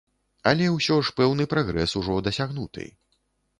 [0.51, 2.89] Але ўсё ж пэўны прагрэс ужо дасягнуты.